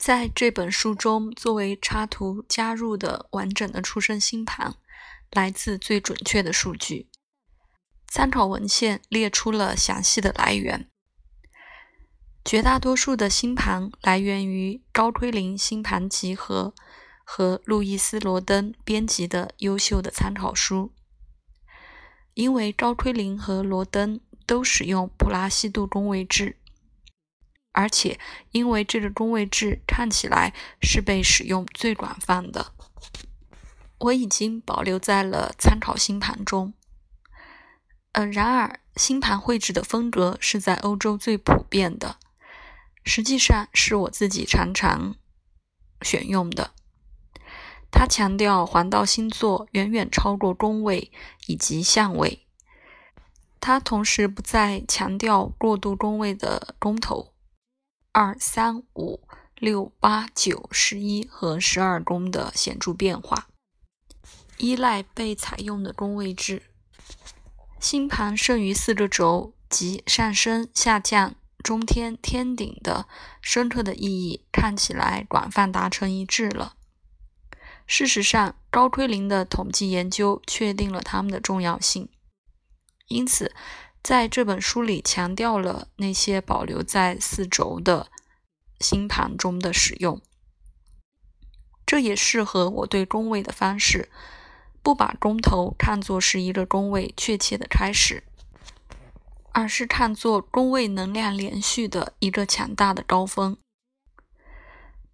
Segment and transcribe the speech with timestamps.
[0.00, 4.74] 在这本书中，作为插图加入的完整的出生星盘，
[5.30, 7.10] 来自最准确的数据。
[8.08, 10.88] 参考文献列出了详细的来源。
[12.42, 16.72] 绝大多数的星盘来源于高推林星盘集合
[17.22, 20.94] 和路易斯·罗登编辑的优秀的参考书。
[22.32, 26.56] 因为高推林和罗登都使用普拉西度宫位制，
[27.80, 28.20] 而且
[28.52, 32.72] 因为这个宫位制看起来是被使用最广泛的，
[34.00, 36.74] 我已经保留在了参考星盘中。
[38.12, 42.16] 呃，然而星盘绘制的风格是在欧洲最普遍的，
[43.02, 45.16] 实际上是我自己常常
[46.02, 46.72] 选用的。
[47.90, 51.10] 他强调黄道星座远远超过宫位
[51.46, 52.46] 以及相位。
[53.62, 57.34] 他同时不再强调过渡宫位的宫头
[58.12, 59.20] 二、三、五、
[59.54, 63.48] 六、八、九、十一和十二宫的显著变化，
[64.56, 66.64] 依赖被采用的宫位制。
[67.78, 73.06] 星盘剩余四个轴即上升、下降、中天、天顶的
[73.40, 76.74] 深刻的意义看起来广泛达成一致了。
[77.86, 82.08] 事实上，高奎林的统计研究确定了它们的重要性，
[83.08, 83.54] 因此
[84.02, 88.10] 在这本书里强调了那些保留在四轴的
[88.80, 90.20] 星盘中的使用。
[91.84, 94.10] 这也适合我对宫位的方式。
[94.82, 98.24] 不把宫头看作是一个宫位确切的开始，
[99.52, 103.58] 而是看作宫位能量连续的一个强大的高峰。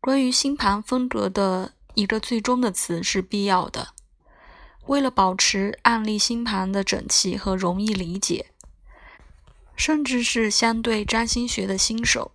[0.00, 3.88] 关于星盘风格的一个最终的词是必要的。
[4.86, 8.52] 为了保持案例星盘的整齐和容易理解，
[9.76, 12.32] 甚至是相对占星学的新手，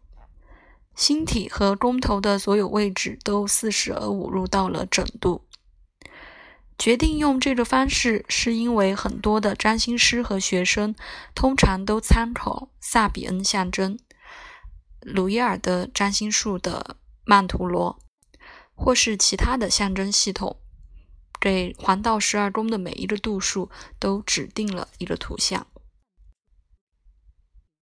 [0.95, 5.45] 星体和宫头的所有位置都似是而误入到了整度。
[6.77, 10.95] 决定用这个方式，是因为很多的占星师和学生
[11.35, 13.99] 通常都参考萨比恩象征、
[15.01, 17.99] 鲁伊尔的占星术的曼陀罗，
[18.73, 20.57] 或是其他的象征系统，
[21.39, 25.67] 给黄道十二宫的每一个度数都指定了一个图像。